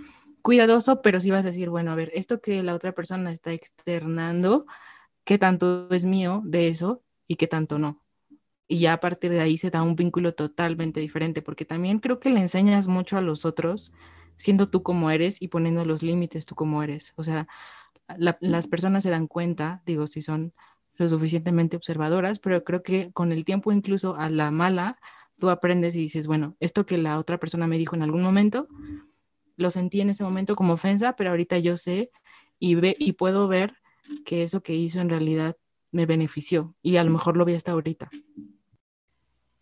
[0.41, 3.53] cuidadoso, pero sí vas a decir, bueno, a ver, esto que la otra persona está
[3.53, 4.65] externando,
[5.25, 8.03] ¿qué tanto es mío de eso y qué tanto no?
[8.69, 12.21] Y ya a partir de ahí se da un vínculo totalmente diferente, porque también creo
[12.21, 13.93] que le enseñas mucho a los otros
[14.37, 17.13] siendo tú como eres y poniendo los límites tú como eres.
[17.17, 17.49] O sea,
[18.16, 20.52] las personas se dan cuenta, digo, si son
[20.96, 24.98] lo suficientemente observadoras, pero creo que con el tiempo incluso a la mala,
[25.38, 28.68] tú aprendes y dices, bueno, esto que la otra persona me dijo en algún momento,
[29.57, 32.11] lo sentí en ese momento como ofensa, pero ahorita yo sé
[32.59, 33.76] y, ve, y puedo ver
[34.24, 35.57] que eso que hizo en realidad
[35.90, 38.11] me benefició y a lo mejor lo vi hasta ahorita.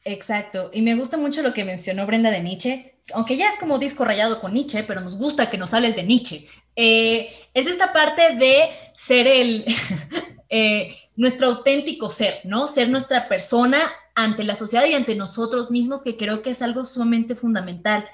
[0.04, 3.78] Exacto, y me gusta mucho lo que mencionó Brenda de Nietzsche, aunque ya es como
[3.78, 6.48] disco rayado con Nietzsche, pero nos gusta que nos hables de Nietzsche.
[6.76, 9.64] Eh, es esta parte de ser el,
[10.48, 12.68] eh, nuestro auténtico ser, ¿no?
[12.68, 13.78] Ser nuestra persona
[14.14, 18.08] ante la sociedad y ante nosotros mismos, que creo que es algo sumamente fundamental.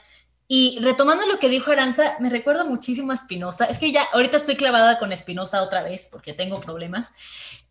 [0.48, 3.64] Y retomando lo que dijo Aranza, me recuerda muchísimo a Spinoza.
[3.64, 7.12] Es que ya ahorita estoy clavada con Spinoza otra vez porque tengo problemas.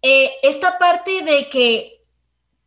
[0.01, 2.01] Eh, esta parte de que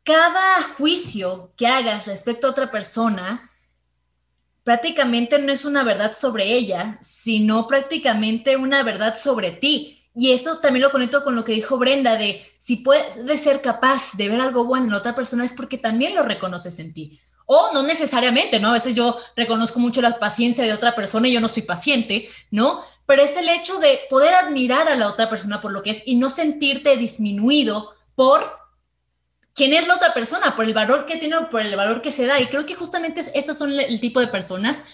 [0.03, 3.51] cada juicio que hagas respecto a otra persona
[4.69, 10.05] prácticamente no es una verdad sobre ella, sino prácticamente una verdad sobre ti.
[10.15, 14.15] Y eso también lo conecto con lo que dijo Brenda, de si puedes ser capaz
[14.19, 17.19] de ver algo bueno en la otra persona es porque también lo reconoces en ti.
[17.47, 18.69] O no necesariamente, ¿no?
[18.69, 22.29] A veces yo reconozco mucho la paciencia de otra persona y yo no soy paciente,
[22.51, 22.85] ¿no?
[23.07, 26.03] Pero es el hecho de poder admirar a la otra persona por lo que es
[26.05, 28.45] y no sentirte disminuido por
[29.59, 32.13] quién es la otra persona, por el valor que tiene o por el valor que
[32.13, 32.41] se da.
[32.41, 34.85] Y creo que justamente estos son el tipo de personas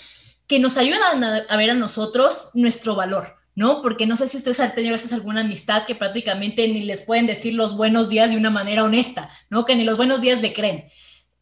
[0.46, 3.82] que nos ayudan a, ver a nosotros nuestro valor, ¿no?
[3.82, 7.26] Porque no sé si ustedes han tenido veces alguna amistad que prácticamente ni les pueden
[7.26, 9.66] decir los buenos días de una manera honesta, ¿no?
[9.66, 10.84] Que ni los buenos días le creen.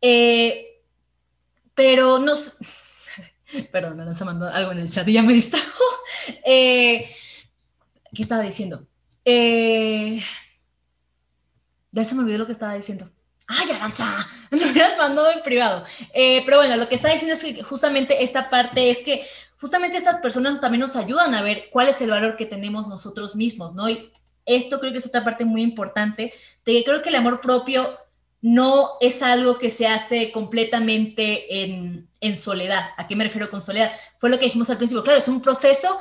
[0.01, 0.81] Eh,
[1.77, 2.57] pero nos...
[3.71, 5.67] Perdón, se mandó algo en el chat y ya me distrajo.
[6.45, 7.11] Eh,
[8.15, 8.87] ¿Qué estaba diciendo?
[9.25, 10.23] Eh,
[11.93, 13.09] ya se me olvidó lo que estaba diciendo.
[13.47, 14.07] ¡Ay, Aranza!
[14.51, 15.85] Me hubieras mandado en privado.
[16.15, 19.25] Eh, pero bueno, lo que está diciendo es que justamente esta parte es que
[19.61, 23.37] justamente estas personas también nos ayudan a ver cuál es el valor que tenemos nosotros
[23.37, 23.89] mismos, ¿no?
[23.89, 24.13] Y
[24.47, 26.33] esto creo que es otra parte muy importante,
[26.65, 27.97] de que creo que el amor propio
[28.41, 32.91] no es algo que se hace completamente en, en soledad.
[32.97, 33.93] ¿A qué me refiero con soledad?
[34.19, 35.05] Fue lo que dijimos al principio.
[35.05, 36.01] Claro, es un proceso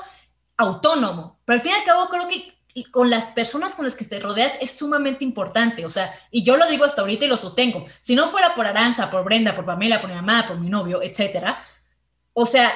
[0.57, 2.51] autónomo, pero al fin y al cabo creo que
[2.91, 6.57] con las personas con las que te rodeas es sumamente importante, o sea, y yo
[6.57, 9.65] lo digo hasta ahorita y lo sostengo, si no fuera por Aranza, por Brenda, por
[9.65, 11.59] Pamela, por mi mamá, por mi novio, etcétera,
[12.33, 12.71] o sea,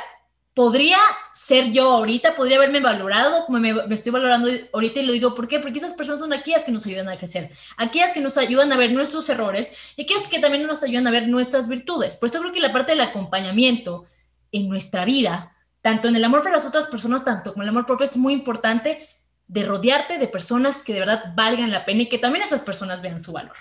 [0.56, 0.98] podría
[1.34, 5.50] ser yo ahorita, podría haberme valorado como me, estoy valorando ahorita y lo digo, ¿por
[5.50, 5.60] qué?
[5.60, 8.78] Porque esas personas son aquellas que nos ayudan a crecer, aquellas que nos ayudan a
[8.78, 12.16] ver nuestros errores y aquellas que también nos ayudan a ver nuestras virtudes.
[12.16, 14.06] Por eso creo que la parte del acompañamiento
[14.54, 17.86] en nuestra vida, tanto en el amor para las otras personas, tanto como el amor
[17.86, 19.06] propio, es muy importante
[19.48, 23.02] de rodearte de personas que de verdad valgan la pena y que también esas personas
[23.02, 23.56] vean su valor.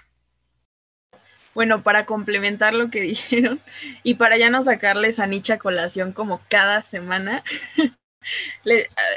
[1.55, 3.61] Bueno, para complementar lo que dijeron
[4.03, 7.43] y para ya no sacarles a Nicha colación como cada semana,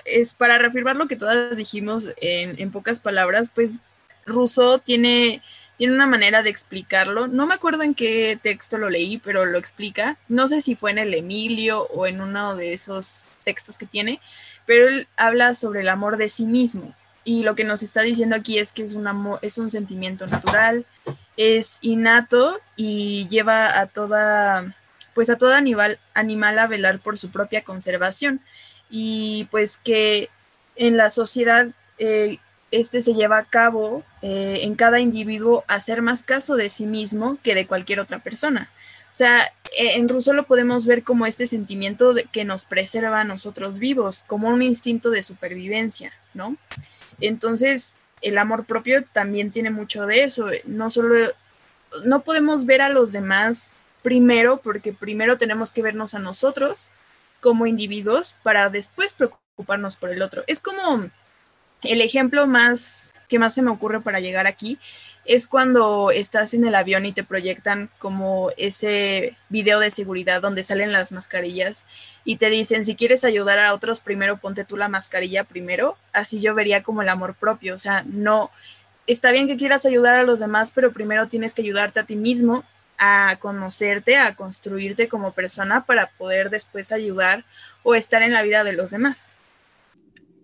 [0.05, 3.79] es para reafirmar lo que todas dijimos en, en pocas palabras, pues
[4.25, 5.41] Rousseau tiene,
[5.77, 7.27] tiene una manera de explicarlo.
[7.27, 10.17] No me acuerdo en qué texto lo leí, pero lo explica.
[10.27, 14.19] No sé si fue en el Emilio o en uno de esos textos que tiene,
[14.67, 16.93] pero él habla sobre el amor de sí mismo.
[17.23, 20.27] Y lo que nos está diciendo aquí es que es un amor, es un sentimiento
[20.27, 20.85] natural,
[21.35, 24.75] es innato y lleva a toda,
[25.15, 28.41] pues a todo animal, animal a velar por su propia conservación.
[28.89, 30.29] Y pues que
[30.75, 32.37] en la sociedad eh,
[32.71, 37.37] este se lleva a cabo eh, en cada individuo hacer más caso de sí mismo
[37.41, 38.69] que de cualquier otra persona.
[39.17, 43.23] O sea, e, en Russo lo podemos ver como este sentimiento que nos preserva a
[43.23, 46.55] nosotros vivos, como un instinto de supervivencia, ¿no?
[47.19, 50.49] Entonces, el amor propio también tiene mucho de eso.
[50.65, 51.15] No solo,
[52.05, 56.91] no podemos ver a los demás primero, porque primero tenemos que vernos a nosotros
[57.41, 60.43] como individuos para después preocuparnos por el otro.
[60.45, 61.09] Es como
[61.81, 64.77] el ejemplo más que más se me ocurre para llegar aquí
[65.27, 70.63] es cuando estás en el avión y te proyectan como ese video de seguridad donde
[70.63, 71.85] salen las mascarillas
[72.23, 75.97] y te dicen, si quieres ayudar a otros, primero ponte tú la mascarilla primero.
[76.13, 77.75] Así yo vería como el amor propio.
[77.75, 78.51] O sea, no,
[79.05, 82.15] está bien que quieras ayudar a los demás, pero primero tienes que ayudarte a ti
[82.15, 82.63] mismo
[82.97, 87.43] a conocerte, a construirte como persona para poder después ayudar
[87.83, 89.35] o estar en la vida de los demás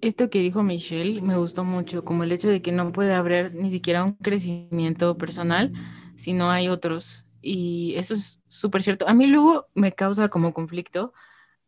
[0.03, 3.55] esto que dijo Michelle me gustó mucho, como el hecho de que no puede haber
[3.55, 5.71] ni siquiera un crecimiento personal
[6.17, 7.25] si no hay otros.
[7.41, 9.07] Y eso es súper cierto.
[9.07, 11.13] A mí luego me causa como conflicto.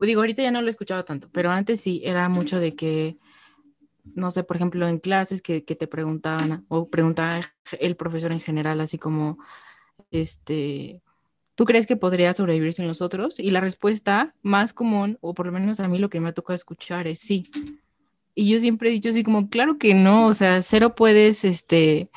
[0.01, 3.17] Digo, ahorita ya no lo he escuchado tanto, pero antes sí era mucho de que,
[4.13, 7.41] no sé, por ejemplo, en clases que, que te preguntaban o preguntaba
[7.79, 9.39] el profesor en general, así como,
[10.11, 11.01] este,
[11.55, 13.39] ¿tú crees que podría sobrevivir sin los otros?
[13.39, 16.33] Y la respuesta más común, o por lo menos a mí lo que me ha
[16.33, 17.49] tocado escuchar es sí.
[18.35, 22.09] Y yo siempre he dicho así como, claro que no, o sea, cero puedes, este,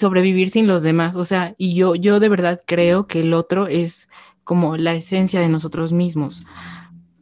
[0.00, 3.66] sobrevivir sin los demás, o sea, y yo, yo de verdad creo que el otro
[3.66, 4.08] es
[4.44, 6.42] como la esencia de nosotros mismos,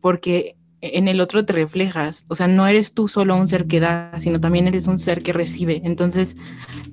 [0.01, 3.81] porque en el otro te reflejas, o sea, no eres tú solo un ser que
[3.81, 5.83] da, sino también eres un ser que recibe.
[5.85, 6.37] Entonces,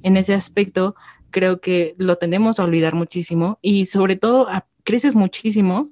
[0.01, 0.95] en ese aspecto,
[1.29, 4.47] creo que lo tendemos a olvidar muchísimo y sobre todo
[4.83, 5.89] creces muchísimo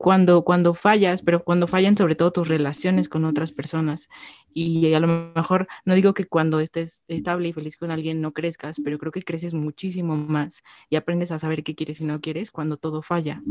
[0.00, 4.08] cuando, cuando fallas, pero cuando fallan sobre todo tus relaciones con otras personas.
[4.50, 8.32] Y a lo mejor no digo que cuando estés estable y feliz con alguien no
[8.32, 12.18] crezcas, pero creo que creces muchísimo más y aprendes a saber qué quieres y no
[12.22, 13.42] quieres cuando todo falla.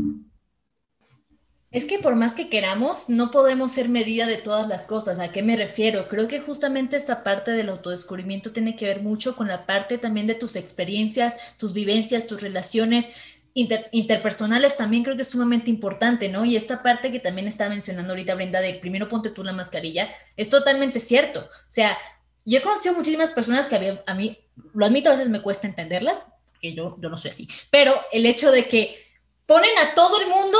[1.70, 5.20] Es que por más que queramos, no podemos ser medida de todas las cosas.
[5.20, 6.08] ¿A qué me refiero?
[6.08, 10.26] Creo que justamente esta parte del autodescubrimiento tiene que ver mucho con la parte también
[10.26, 16.44] de tus experiencias, tus vivencias, tus relaciones, interpersonales también creo que es sumamente importante, ¿no?
[16.44, 20.08] Y esta parte que también está mencionando ahorita Brenda de primero ponte tú la mascarilla,
[20.36, 21.40] es totalmente cierto.
[21.40, 21.96] O sea,
[22.44, 24.38] yo he conocido muchísimas personas que a mí,
[24.74, 28.26] lo admito, a veces me cuesta entenderlas, porque yo, yo no soy así, pero el
[28.26, 28.96] hecho de que
[29.46, 30.58] ponen a todo el mundo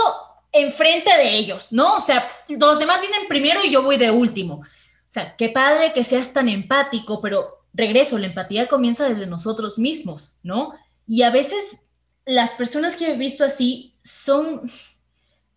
[0.53, 1.97] enfrente de ellos, ¿no?
[1.97, 4.55] O sea, los demás vienen primero y yo voy de último.
[4.55, 9.79] O sea, qué padre que seas tan empático, pero regreso, la empatía comienza desde nosotros
[9.79, 10.75] mismos, ¿no?
[11.07, 11.79] Y a veces
[12.27, 14.63] las personas que he visto así son,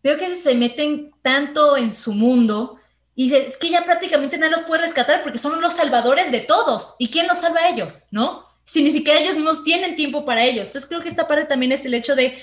[0.01, 2.79] veo que se meten tanto en su mundo
[3.15, 6.95] y es que ya prácticamente nadie los puede rescatar porque son los salvadores de todos.
[6.97, 8.07] ¿Y quién los salva a ellos?
[8.11, 8.43] ¿No?
[8.63, 10.67] Si ni siquiera ellos mismos tienen tiempo para ellos.
[10.67, 12.35] Entonces creo que esta parte también es el hecho de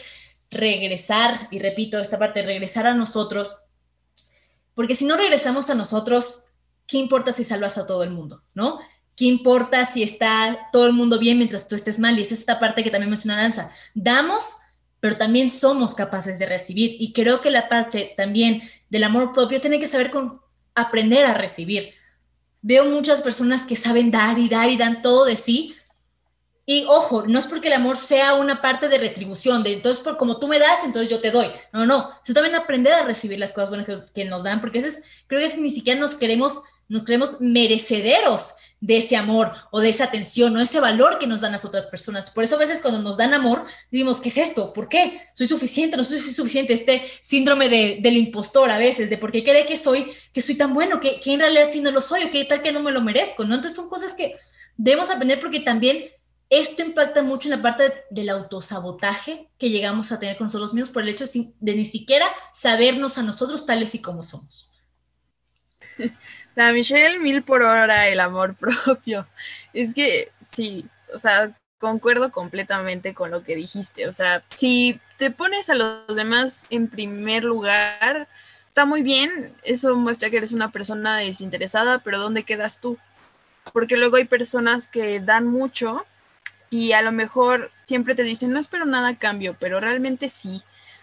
[0.50, 3.64] regresar, y repito, esta parte, regresar a nosotros,
[4.74, 6.50] porque si no regresamos a nosotros,
[6.87, 8.42] ¿qué importa si salvas a todo el mundo?
[8.54, 8.80] ¿No?
[9.20, 12.18] ¿Qué importa si está todo el mundo bien mientras tú estés mal?
[12.18, 13.70] Y es esta parte que también menciona Danza.
[13.92, 14.56] Damos,
[14.98, 16.96] pero también somos capaces de recibir.
[16.98, 20.40] Y creo que la parte también del amor propio tiene que saber con
[20.74, 21.92] aprender a recibir.
[22.62, 25.76] Veo muchas personas que saben dar y dar y dan todo de sí.
[26.64, 30.16] Y ojo, no es porque el amor sea una parte de retribución, de entonces por
[30.16, 31.48] como tú me das, entonces yo te doy.
[31.74, 35.02] No, no, sino también aprender a recibir las cosas buenas que, nos dan, porque es,
[35.26, 40.04] creo que ni siquiera nos queremos, nos creemos merecederos de ese amor o de esa
[40.04, 42.30] atención o ese valor que nos dan las otras personas.
[42.30, 44.72] Por eso a veces cuando nos dan amor, decimos, ¿qué es esto?
[44.72, 45.20] ¿Por qué?
[45.34, 45.96] ¿Soy suficiente?
[45.96, 46.72] ¿No soy suficiente?
[46.72, 50.56] Este síndrome de, del impostor a veces, de por qué cree que soy, que soy
[50.56, 52.80] tan bueno, que, que en realidad sí no lo soy o que tal que no
[52.80, 53.54] me lo merezco, ¿no?
[53.54, 54.36] Entonces son cosas que
[54.76, 56.10] debemos aprender porque también
[56.50, 60.90] esto impacta mucho en la parte del autosabotaje que llegamos a tener con nosotros mismos
[60.90, 61.24] por el hecho
[61.60, 64.68] de, ni siquiera sabernos a nosotros tales y como somos.
[66.50, 69.26] O sea, Michelle, mil por hora el amor propio.
[69.72, 70.84] Es que sí,
[71.14, 74.08] o sea, concuerdo completamente con lo que dijiste.
[74.08, 78.28] O sea, si te pones a los demás en primer lugar,
[78.68, 79.52] está muy bien.
[79.62, 82.98] Eso muestra que eres una persona desinteresada, pero ¿dónde quedas tú?
[83.72, 86.04] Porque luego hay personas que dan mucho
[86.70, 90.62] y a lo mejor siempre te dicen, no espero nada a cambio, pero realmente sí.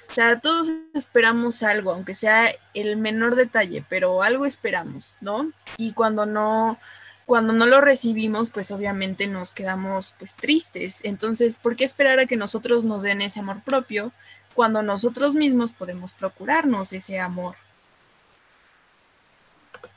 [0.09, 5.51] O sea, todos esperamos algo, aunque sea el menor detalle, pero algo esperamos, ¿no?
[5.77, 6.79] Y cuando no,
[7.25, 11.01] cuando no lo recibimos, pues obviamente nos quedamos pues tristes.
[11.03, 14.11] Entonces, ¿por qué esperar a que nosotros nos den ese amor propio
[14.55, 17.55] cuando nosotros mismos podemos procurarnos ese amor?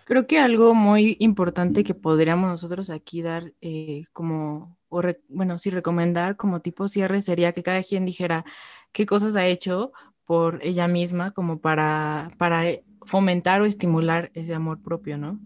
[0.04, 5.70] Creo que algo muy importante que podríamos nosotros aquí dar eh, como o bueno, sí
[5.70, 8.44] recomendar como tipo cierre sería que cada quien dijera
[8.92, 9.92] qué cosas ha hecho
[10.24, 15.40] por ella misma como para, para eh, fomentar o estimular ese amor propio, ¿no?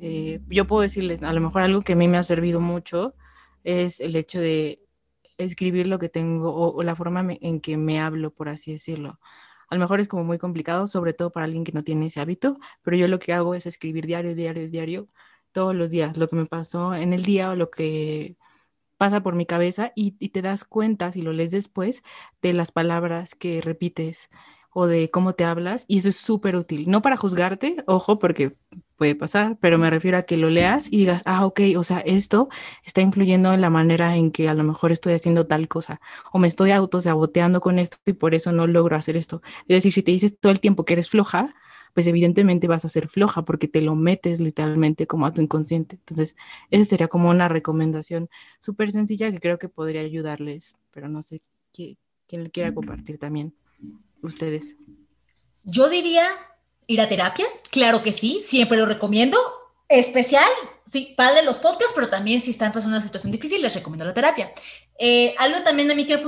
[0.00, 3.14] Eh, yo puedo decirles, a lo mejor algo que a mí me ha servido mucho
[3.64, 4.80] es el hecho de
[5.38, 9.18] escribir lo que tengo o, la forma en que me hablo, por así decirlo.
[9.68, 12.20] A lo mejor es como muy complicado, sobre todo para alguien que no tiene ese
[12.20, 15.08] hábito, pero yo lo que hago es escribir diario, diario, diario,
[15.52, 18.36] todos los días, lo que me pasó en el día o lo que
[18.96, 22.02] pasa por mi cabeza y, te das cuenta, si lo lees después,
[22.42, 24.30] de las palabras que repites
[24.72, 26.90] o de cómo te hablas y eso es súper útil.
[26.90, 28.56] No para juzgarte, ojo, porque
[28.96, 32.00] puede pasar, pero me refiero a que lo leas y digas, ah, ok, o sea,
[32.00, 32.48] esto
[32.84, 36.00] está influyendo en la manera en que a lo mejor estoy haciendo tal cosa
[36.32, 39.42] o me estoy autosaboteando con esto y por eso no logro hacer esto.
[39.62, 41.54] Es decir, si te dices todo el tiempo que eres floja,
[41.96, 45.96] pues evidentemente vas a ser floja porque te lo metes literalmente como a tu inconsciente.
[45.96, 46.36] Entonces,
[46.70, 48.28] esa sería como una recomendación
[48.60, 51.40] súper sencilla que creo que podría ayudarles, pero no sé
[51.72, 51.96] quién,
[52.28, 53.54] le quiera compartir también.
[54.20, 54.76] Ustedes.
[55.64, 56.26] Yo diría
[56.86, 59.38] ir a terapia, claro que sí, siempre lo recomiendo.
[59.88, 60.50] Especial,
[60.84, 64.12] sí, padre los podcasts, pero también si están pasando una situación difícil, les recomiendo la
[64.12, 64.52] terapia.
[64.98, 66.20] Eh, algo también a mí que ha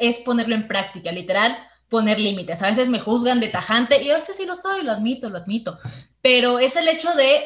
[0.00, 1.56] es ponerlo en práctica, literal
[1.94, 2.60] poner límites.
[2.60, 5.38] A veces me juzgan de tajante y a veces sí lo soy, lo admito, lo
[5.38, 5.78] admito.
[6.20, 7.44] Pero es el hecho de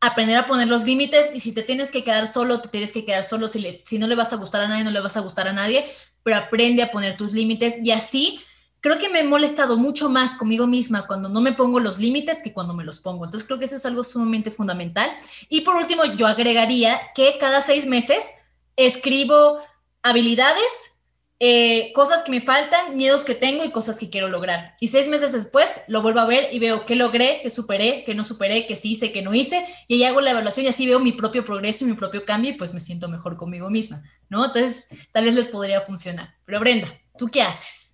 [0.00, 3.04] aprender a poner los límites y si te tienes que quedar solo, te tienes que
[3.04, 3.48] quedar solo.
[3.48, 5.52] Si, si no le vas a gustar a nadie, no le vas a gustar a
[5.52, 5.84] nadie,
[6.22, 8.40] pero aprende a poner tus límites y así
[8.80, 12.44] creo que me he molestado mucho más conmigo misma cuando no me pongo los límites
[12.44, 13.24] que cuando me los pongo.
[13.24, 15.10] Entonces creo que eso es algo sumamente fundamental.
[15.48, 18.30] Y por último, yo agregaría que cada seis meses
[18.76, 19.58] escribo
[20.04, 20.97] habilidades
[21.40, 24.74] eh, cosas que me faltan, miedos que tengo y cosas que quiero lograr.
[24.80, 28.14] Y seis meses después lo vuelvo a ver y veo qué logré, qué superé, qué
[28.14, 29.64] no superé, qué sí hice, qué no hice.
[29.86, 32.50] Y ahí hago la evaluación y así veo mi propio progreso y mi propio cambio
[32.50, 34.44] y pues me siento mejor conmigo misma, ¿no?
[34.44, 36.34] Entonces, tal vez les podría funcionar.
[36.44, 37.88] Pero Brenda, ¿tú qué haces?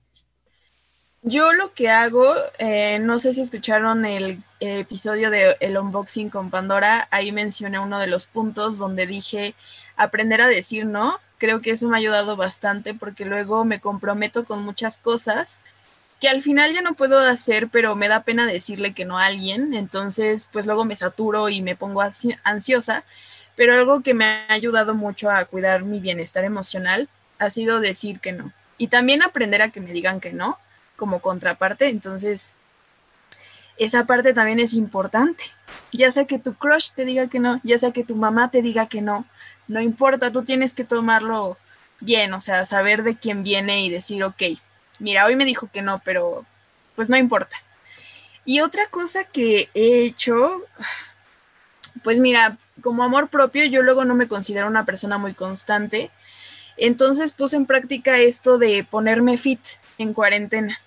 [1.26, 6.50] Yo lo que hago, eh, no sé si escucharon el, episodio de el unboxing con
[6.50, 9.54] Pandora, ahí mencioné uno de los puntos donde dije
[9.96, 14.44] aprender a decir no creo que eso me ha ayudado bastante porque luego me comprometo
[14.44, 15.60] con muchas cosas
[16.20, 19.26] que al final ya no puedo hacer, pero me da pena decirle que no a
[19.26, 22.02] alguien, entonces pues luego me saturo y me pongo
[22.44, 23.04] ansiosa,
[23.56, 28.20] pero algo que me ha ayudado mucho a cuidar mi bienestar emocional ha sido decir
[28.20, 28.52] que no.
[28.78, 30.58] Y también aprender a que me digan que no
[30.96, 32.52] como contraparte, entonces
[33.76, 35.44] esa parte también es importante,
[35.92, 38.62] ya sea que tu crush te diga que no, ya sea que tu mamá te
[38.62, 39.26] diga que no,
[39.68, 41.56] no importa, tú tienes que tomarlo
[42.00, 44.42] bien, o sea, saber de quién viene y decir, ok,
[44.98, 46.44] mira, hoy me dijo que no, pero
[46.96, 47.56] pues no importa.
[48.44, 50.62] Y otra cosa que he hecho,
[52.02, 56.10] pues mira, como amor propio, yo luego no me considero una persona muy constante.
[56.76, 59.60] Entonces puse en práctica esto de ponerme fit
[59.96, 60.78] en cuarentena.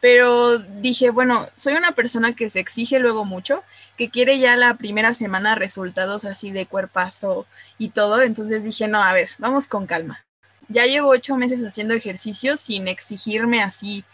[0.00, 3.64] Pero dije, bueno, soy una persona que se exige luego mucho,
[3.96, 7.46] que quiere ya la primera semana resultados así de cuerpazo
[7.78, 8.20] y todo.
[8.22, 10.24] Entonces dije, no, a ver, vamos con calma.
[10.68, 14.04] Ya llevo ocho meses haciendo ejercicio sin exigirme así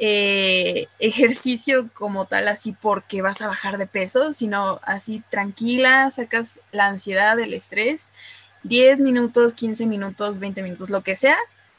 [0.00, 6.60] eh, ejercicio como tal, así porque vas a bajar de peso, sino así tranquila, sacas
[6.70, 8.10] la ansiedad, el estrés,
[8.62, 11.36] 10 minutos, 15 minutos, 20 minutos, lo que sea,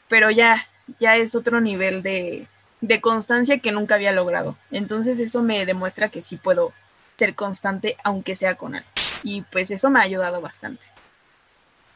[0.08, 2.46] pero ya, ya es otro nivel de,
[2.80, 4.56] de constancia que nunca había logrado.
[4.70, 6.72] Entonces eso me demuestra que sí puedo
[7.18, 8.88] ser constante aunque sea con algo.
[9.22, 10.86] Y pues eso me ha ayudado bastante.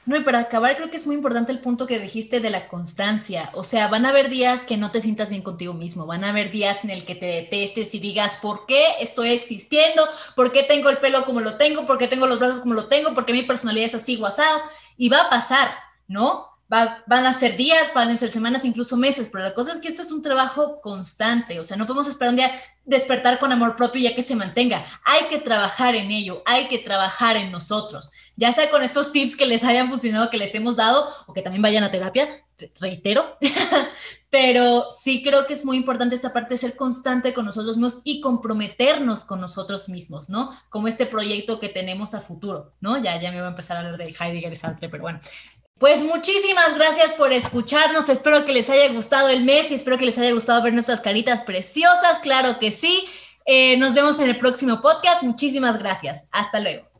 [0.07, 2.69] No, y para acabar, creo que es muy importante el punto que dijiste de la
[2.69, 3.49] constancia.
[3.55, 6.29] O sea, van a haber días que no te sientas bien contigo mismo, van a
[6.29, 10.07] haber días en el que te detestes y digas, ¿por qué estoy existiendo?
[10.37, 11.87] ¿Por qué tengo el pelo como lo tengo?
[11.87, 13.15] ¿Por qué tengo los brazos como lo tengo?
[13.15, 14.61] ¿Por qué mi personalidad es así, guasado?
[14.99, 15.71] Y va a pasar,
[16.07, 16.54] ¿no?
[17.07, 19.89] Van a ser días, van a ser semanas, incluso meses, pero la cosa es que
[19.89, 22.53] esto es un trabajo constante, o sea, no podemos esperar un día
[22.85, 24.85] despertar con amor propio ya que se mantenga.
[25.05, 29.37] Hay que trabajar en ello, hay que trabajar en nosotros, ya sea con estos tips
[29.37, 32.29] que les hayan funcionado, que les hemos dado, o que también vayan a terapia,
[32.81, 33.33] reitero,
[34.31, 38.01] pero sí creo que es muy importante esta parte de ser constante con nosotros mismos
[38.05, 40.51] y comprometernos con nosotros mismos, ¿no?
[40.71, 43.01] Como este proyecto que tenemos a futuro, ¿no?
[43.03, 45.21] Ya, ya me voy a empezar a hablar de Heidegger y Sartre, pero bueno,
[45.79, 48.09] pues muchísimas gracias por escucharnos.
[48.09, 51.01] Espero que les haya gustado el mes y espero que les haya gustado ver nuestras
[51.01, 52.21] caritas preciosas.
[52.21, 53.07] Claro que sí.
[53.47, 55.23] Eh, nos vemos en el próximo podcast.
[55.23, 56.27] Muchísimas gracias.
[56.31, 56.94] Hasta luego.